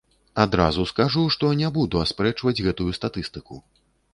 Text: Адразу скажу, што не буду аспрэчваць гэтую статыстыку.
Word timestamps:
Адразу 0.43 0.85
скажу, 0.91 1.25
што 1.35 1.51
не 1.61 1.69
буду 1.75 2.01
аспрэчваць 2.07 2.57
гэтую 2.69 2.89
статыстыку. 3.01 3.63